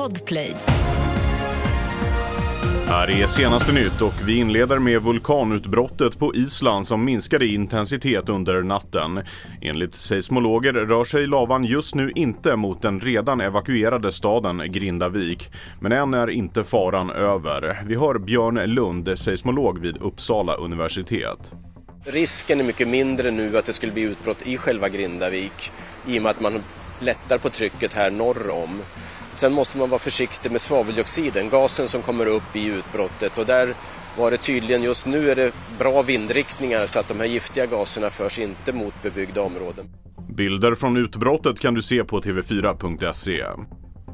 [0.00, 0.54] Podplay.
[2.86, 8.28] Här är senaste nytt och vi inleder med vulkanutbrottet på Island som minskade i intensitet
[8.28, 9.22] under natten.
[9.62, 15.50] Enligt seismologer rör sig lavan just nu inte mot den redan evakuerade staden Grindavik.
[15.80, 17.82] Men än är inte faran över.
[17.86, 21.52] Vi har Björn Lund, seismolog vid Uppsala universitet.
[22.04, 25.72] Risken är mycket mindre nu att det skulle bli utbrott i själva Grindavik
[26.06, 26.62] i och med att man
[27.00, 28.80] lättar på trycket här norr om.
[29.32, 33.74] Sen måste man vara försiktig med svaveldioxiden, gasen som kommer upp i utbrottet och där
[34.18, 38.10] var det tydligen just nu är det bra vindriktningar så att de här giftiga gaserna
[38.10, 39.84] förs inte mot bebyggda områden.
[40.36, 43.44] Bilder från utbrottet kan du se på tv4.se.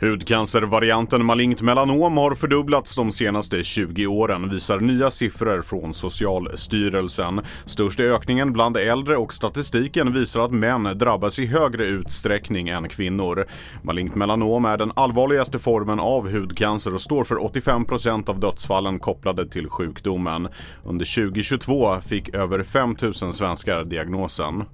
[0.00, 7.40] Hudcancervarianten malignt melanom har fördubblats de senaste 20 åren visar nya siffror från Socialstyrelsen.
[7.66, 12.88] Störst är ökningen bland äldre och statistiken visar att män drabbas i högre utsträckning än
[12.88, 13.46] kvinnor.
[13.82, 19.48] Malignt melanom är den allvarligaste formen av hudcancer och står för 85% av dödsfallen kopplade
[19.48, 20.48] till sjukdomen.
[20.84, 24.64] Under 2022 fick över 5 000 svenskar diagnosen.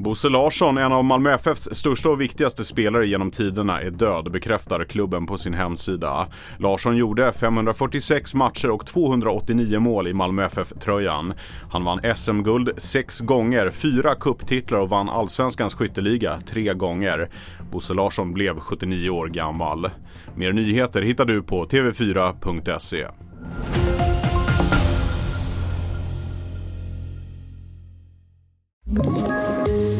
[0.00, 4.84] Bosse Larsson, en av Malmö FFs största och viktigaste spelare genom tiderna, är död, bekräftar
[4.84, 6.28] klubben på sin hemsida.
[6.58, 11.34] Larsson gjorde 546 matcher och 289 mål i Malmö FF-tröjan.
[11.70, 17.28] Han vann SM-guld sex gånger, fyra kupptitlar och vann Allsvenskans skytteliga tre gånger.
[17.70, 19.90] Bosse Larsson blev 79 år gammal.
[20.36, 23.06] Mer nyheter hittar du på tv4.se.